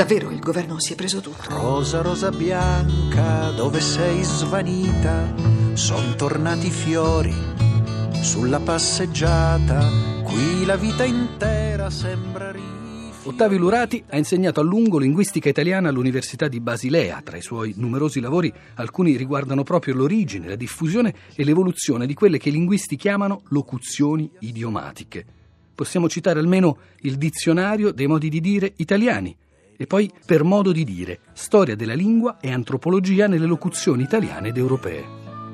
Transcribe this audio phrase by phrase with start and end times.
[0.00, 1.50] Davvero il governo si è preso tutto.
[1.50, 5.34] Rosa, rosa bianca, dove sei svanita?
[5.74, 7.34] Son tornati i fiori
[8.22, 10.22] sulla passeggiata.
[10.24, 13.18] Qui la vita intera sembra ridere.
[13.24, 17.20] Ottavio Lurati ha insegnato a lungo linguistica italiana all'Università di Basilea.
[17.22, 22.38] Tra i suoi numerosi lavori, alcuni riguardano proprio l'origine, la diffusione e l'evoluzione di quelle
[22.38, 25.26] che i linguisti chiamano locuzioni idiomatiche.
[25.74, 29.36] Possiamo citare almeno il dizionario dei modi di dire italiani
[29.80, 34.58] e poi per modo di dire, storia della lingua e antropologia nelle locuzioni italiane ed
[34.58, 35.02] europee.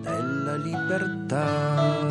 [0.02, 2.08] Della libertà.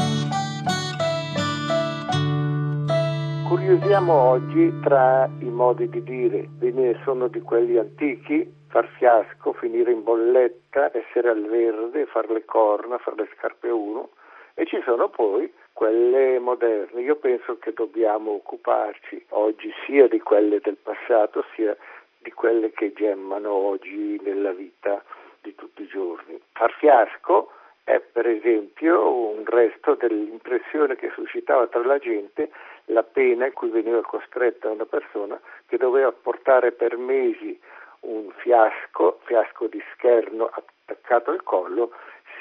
[3.49, 9.51] Curiosiamo oggi tra i modi di dire, ve ne sono di quelli antichi, far fiasco,
[9.51, 14.11] finire in bolletta, essere al verde, far le corna, fare le scarpe a uno,
[14.53, 17.01] e ci sono poi quelle moderne.
[17.01, 21.75] Io penso che dobbiamo occuparci oggi sia di quelle del passato sia
[22.25, 25.03] di quelle che gemmano oggi nella vita
[25.41, 26.41] di tutti i giorni.
[26.53, 27.51] Far fiasco
[27.83, 32.49] è per esempio un resto dell'impressione che suscitava tra la gente
[32.85, 37.59] la pena in cui veniva costretta una persona che doveva portare per mesi
[38.01, 41.91] un fiasco, fiasco di scherno attaccato al collo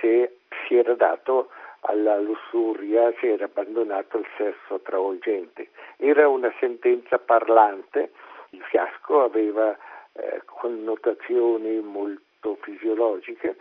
[0.01, 5.69] se si era dato alla lussuria, si era abbandonato al sesso travolgente.
[5.99, 8.13] Era una sentenza parlante,
[8.55, 9.77] il fiasco aveva
[10.13, 13.57] eh, connotazioni molto fisiologiche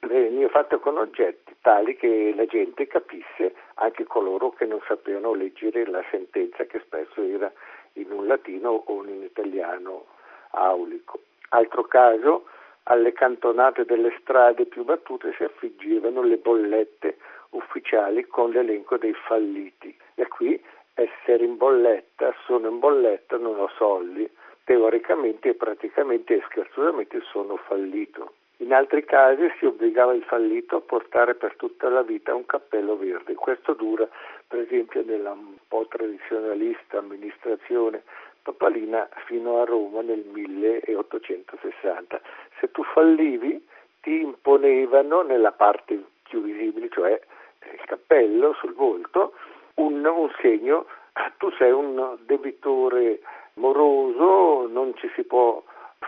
[0.00, 5.86] veniva fatto con oggetti tali che la gente capisse, anche coloro che non sapevano leggere
[5.86, 7.50] la sentenza che spesso era
[7.94, 10.06] in un latino o in un italiano
[10.50, 11.20] aulico.
[11.50, 12.46] Altro caso,
[12.84, 17.18] alle cantonate delle strade più battute si affiggevano le bollette
[17.50, 19.96] ufficiali con l'elenco dei falliti.
[20.14, 20.60] E qui
[21.32, 24.28] essere in bolletta, sono in bolletta, non ho soldi,
[24.64, 28.34] teoricamente e praticamente e scherzosamente sono fallito.
[28.58, 32.96] In altri casi si obbligava il fallito a portare per tutta la vita un cappello
[32.96, 33.34] verde.
[33.34, 34.08] Questo dura,
[34.46, 38.02] per esempio, nella un po' tradizionalista amministrazione
[38.42, 42.20] papalina fino a Roma nel 1860.
[42.60, 43.66] Se tu fallivi
[44.00, 47.20] ti imponevano nella parte più visibile, cioè
[47.72, 49.32] il cappello sul volto,
[49.74, 50.86] un, un segno,
[51.42, 53.18] tu sei un debitore
[53.54, 55.60] moroso, non ci si può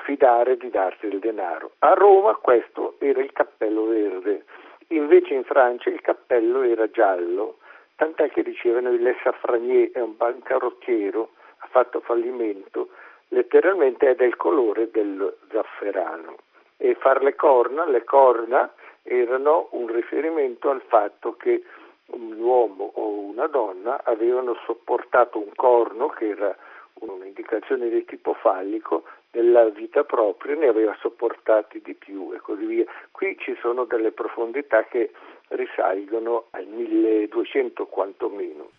[0.04, 1.72] fidare di darti il denaro.
[1.80, 4.44] A Roma questo era il cappello verde,
[4.88, 7.58] invece in Francia il cappello era giallo,
[7.96, 12.90] tant'è che dicevano Le Safranier è un bancarottiero, ha fatto fallimento,
[13.30, 16.36] letteralmente è del colore del zafferano.
[16.76, 18.72] E far le corna, le corna
[19.02, 21.64] erano un riferimento al fatto che
[22.06, 26.56] un uomo o una donna avevano sopportato un corno che era
[26.94, 29.04] un'indicazione di tipo fallico
[29.34, 32.84] nella vita propria ne aveva sopportati di più e così via.
[33.10, 35.10] Qui ci sono delle profondità che
[35.48, 38.70] risalgono al 1200 quantomeno.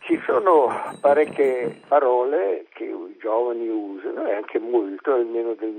[0.00, 0.68] Ci sono
[1.00, 5.72] parecchie parole che i giovani usano e anche molto, almeno del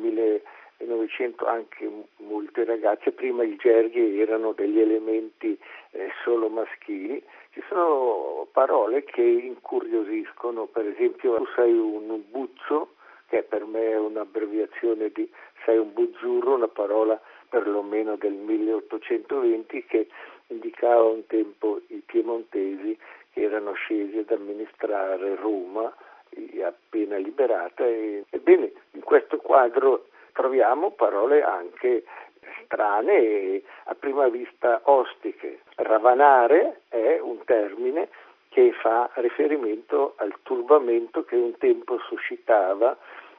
[0.80, 5.58] 1900 anche molte ragazze, prima i gerghi erano degli elementi
[5.92, 12.94] eh, solo maschili, ci sono parole che incuriosiscono, per esempio tu sei un buzzo,
[13.28, 15.30] che per me è un'abbreviazione di
[15.66, 17.20] sei un buzzurro, una parola
[17.50, 20.08] perlomeno del 1820 che
[20.48, 22.98] indicava un tempo i piemontesi
[23.34, 25.94] che erano scesi ad amministrare Roma
[26.64, 30.08] appena liberata e, ebbene in questo quadro
[30.40, 32.06] troviamo parole anche
[32.64, 35.64] strane e a prima vista ostiche.
[35.76, 38.08] Ravanare è un termine
[38.48, 42.98] che fa riferimento al turbamento che un tempo suscitava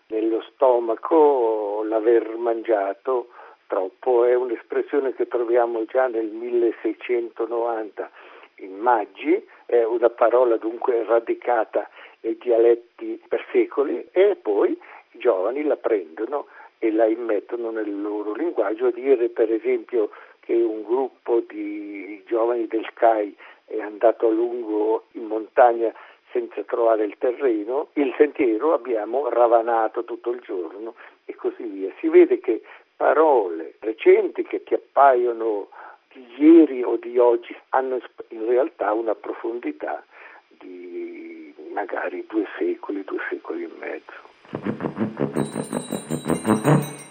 [0.08, 3.28] nello stomaco l'aver mangiato
[3.66, 4.26] troppo.
[4.26, 8.10] È un'espressione che troviamo già nel 1690
[8.56, 11.88] in Maggi, è una parola dunque radicata
[12.20, 14.78] nei dialetti per secoli e poi
[15.12, 16.46] i giovani la prendono
[16.80, 20.10] e la immettono nel loro linguaggio, dire per esempio
[20.40, 23.36] che un gruppo di giovani del CAI
[23.66, 25.92] è andato a lungo in montagna
[26.32, 30.94] senza trovare il terreno, il sentiero abbiamo ravanato tutto il giorno
[31.26, 31.92] e così via.
[32.00, 32.62] Si vede che
[32.96, 35.68] parole recenti che ti appaiono
[36.12, 40.02] di ieri o di oggi hanno in realtà una profondità
[40.48, 44.29] di magari due secoli, due secoli e mezzo.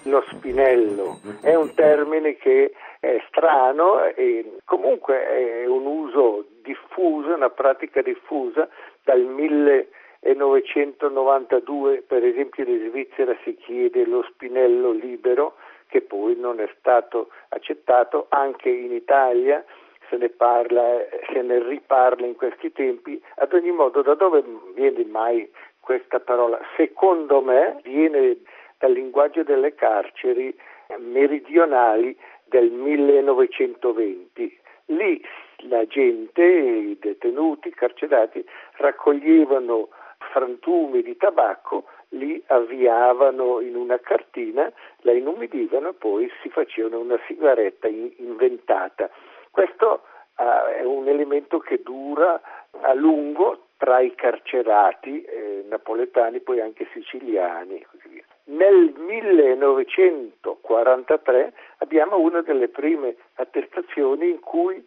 [0.03, 7.49] Lo spinello è un termine che è strano e comunque è un uso diffuso, una
[7.49, 8.67] pratica diffusa
[9.03, 9.87] dal 1000
[10.21, 15.55] 1992 per esempio in Svizzera si chiede lo spinello libero
[15.87, 18.25] che poi non è stato accettato.
[18.29, 19.63] Anche in Italia
[20.09, 24.43] se ne parla, se ne riparla in questi tempi, ad ogni modo da dove
[24.73, 25.49] viene mai
[25.89, 26.59] questa parola?
[26.77, 28.37] Secondo me viene
[28.77, 30.55] dal linguaggio delle carceri
[30.99, 34.59] meridionali del 1920.
[34.85, 35.19] Lì
[35.67, 39.89] la gente, i detenuti, i carcerati, raccoglievano
[40.31, 47.17] frantumi di tabacco, li avviavano in una cartina, la inumidivano e poi si facevano una
[47.25, 49.09] sigaretta inventata.
[49.49, 50.03] Questo
[50.37, 52.39] uh, è un elemento che dura
[52.81, 58.25] a lungo tra i carcerati eh, napoletani, poi anche siciliani e così via.
[58.43, 64.85] Nel 1943 abbiamo una delle prime attestazioni in cui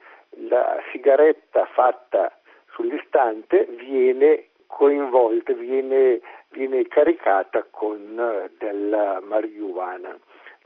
[0.49, 2.31] la sigaretta fatta
[2.75, 10.15] sull'istante viene coinvolta, viene, viene caricata con eh, della marijuana.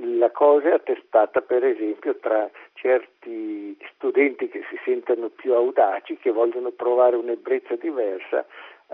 [0.00, 6.30] La cosa è attestata per esempio tra certi studenti che si sentono più audaci, che
[6.30, 8.44] vogliono provare un'ebbrezza diversa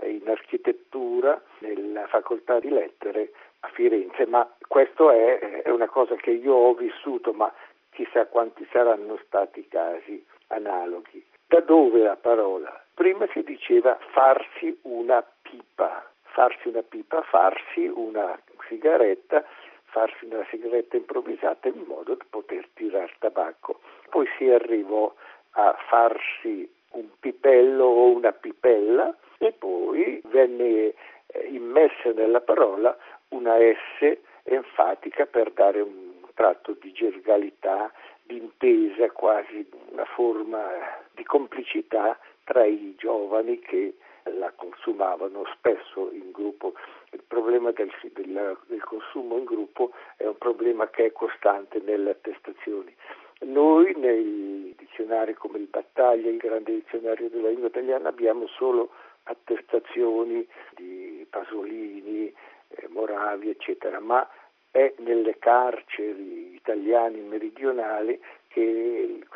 [0.03, 6.31] in architettura nella facoltà di lettere a Firenze, ma questo è, è una cosa che
[6.31, 7.51] io ho vissuto, ma
[7.91, 11.23] chissà quanti saranno stati casi analoghi.
[11.47, 12.81] Da dove la parola?
[12.93, 19.43] Prima si diceva farsi una pipa, farsi una pipa, farsi una sigaretta,
[19.93, 23.79] farsi una sigaretta improvvisata in modo da poter tirare tabacco.
[24.09, 25.13] Poi si arrivò
[25.51, 30.93] a farsi un pipello o una pipella e poi venne eh,
[31.49, 32.97] immessa nella parola
[33.29, 37.91] una S enfatica per dare un tratto di gergalità,
[38.23, 40.67] di intesa, quasi una forma
[41.13, 43.95] di complicità tra i giovani che
[44.37, 46.73] la consumavano spesso in gruppo.
[47.33, 52.11] Il problema del, del, del, consumo in gruppo è un problema che è costante nelle
[52.11, 52.93] attestazioni.
[53.39, 58.91] Noi nei dizionari come il Battaglia, il grande dizionario della lingua italiana, abbiamo solo
[59.23, 62.31] attestazioni di Pasolini,
[62.67, 64.29] eh, Moravi, eccetera, ma
[64.69, 69.32] è nelle carceri italiane meridionali che affiorano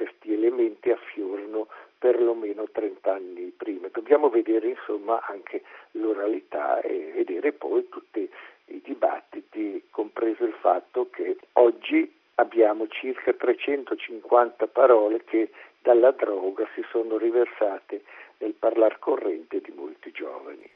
[2.07, 3.89] perlomeno 30 anni prima.
[3.91, 8.29] Dobbiamo vedere insomma anche l'oralità e vedere poi tutti
[8.67, 15.49] i dibattiti, compreso il fatto che oggi abbiamo circa 350 parole che
[15.81, 18.03] dalla droga si sono riversate
[18.37, 20.69] nel parlar corrente di molti giovani.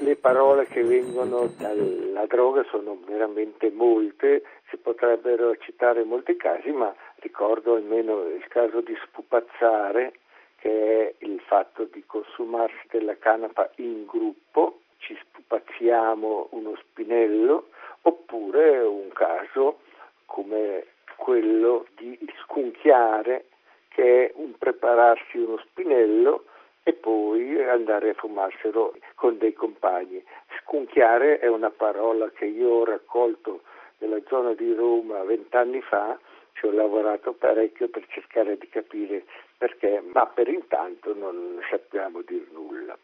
[0.00, 6.94] Le parole che vengono dalla droga sono veramente molte, si potrebbero citare molti casi, ma
[7.20, 10.12] ricordo almeno il caso di spupazzare,
[10.56, 17.68] che è il fatto di consumarsi della canapa in gruppo, ci spupazziamo uno spinello,
[18.02, 19.80] oppure un caso
[20.26, 23.46] come quello di scunchiare,
[23.88, 26.44] che è un prepararsi uno spinello
[26.82, 30.24] e poi andare a fumarselo con dei compagni.
[30.60, 33.62] Scunchiare è una parola che io ho raccolto
[33.98, 36.18] nella zona di Roma vent'anni fa,
[36.58, 39.24] ci ho lavorato parecchio per cercare di capire
[39.56, 42.98] perché, ma per intanto non sappiamo dir nulla.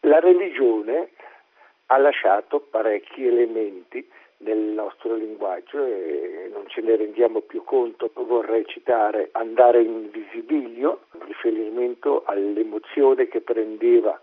[0.00, 1.10] La religione
[1.86, 8.10] ha lasciato parecchi elementi nel nostro linguaggio e non ce ne rendiamo più conto.
[8.14, 14.20] Vorrei citare andare in visibilio, riferimento all'emozione che prendeva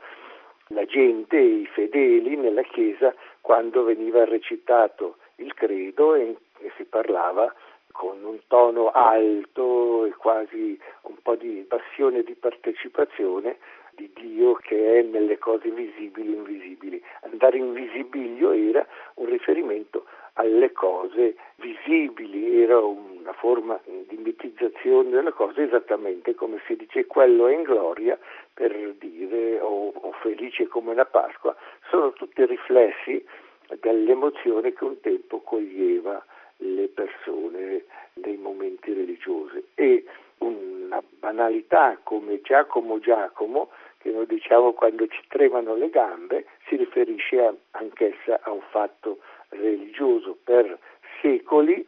[0.68, 7.54] la gente, i fedeli nella chiesa quando veniva recitato il credo e, e si parlava
[7.92, 13.58] con un tono alto e quasi un po' di passione di partecipazione
[13.96, 17.04] di Dio che è nelle cose visibili e invisibili.
[17.22, 18.86] Andare in visibilio era
[19.16, 26.76] un riferimento alle cose visibili, era una forma di mitizzazione delle cose esattamente come si
[26.76, 28.18] dice quello è in gloria
[28.52, 31.56] per dire o, o felice come la Pasqua,
[31.90, 33.24] sono tutti riflessi
[33.80, 36.24] dell'emozione che un tempo coglieva
[36.58, 40.06] le persone nei momenti religiosi e
[40.40, 43.70] una banalità come Giacomo Giacomo
[44.04, 50.38] che noi diciamo quando ci tremano le gambe, si riferisce anch'essa a un fatto religioso.
[50.44, 50.78] Per
[51.22, 51.88] secoli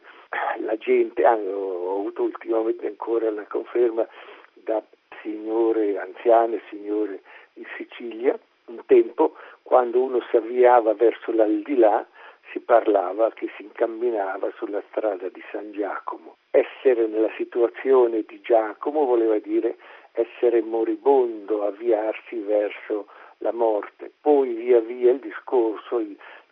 [0.60, 4.08] la gente, ah, ho avuto ultimamente ancora la conferma
[4.54, 4.82] da
[5.20, 7.20] signore anziane, signore
[7.54, 12.06] in Sicilia, un tempo quando uno si avviava verso l'aldilà
[12.52, 16.36] si parlava che si incamminava sulla strada di San Giacomo.
[16.50, 19.76] Essere nella situazione di Giacomo voleva dire
[20.12, 23.08] essere moribondo, avviarsi verso
[23.38, 24.10] la morte.
[24.20, 26.02] Poi via via il discorso,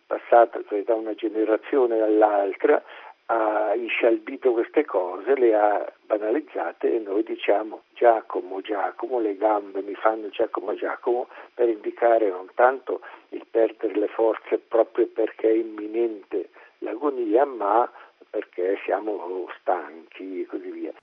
[0.05, 2.83] passato cioè, da una generazione all'altra,
[3.27, 9.95] ha inscialbito queste cose, le ha banalizzate e noi diciamo Giacomo, Giacomo, le gambe mi
[9.95, 16.49] fanno Giacomo, Giacomo per indicare non tanto il perdere le forze proprio perché è imminente
[16.79, 17.89] l'agonia, ma
[18.29, 20.93] perché siamo stanchi e così via.